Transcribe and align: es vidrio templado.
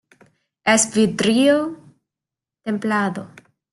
es 0.73 0.83
vidrio 0.95 1.59
templado. 2.65 3.23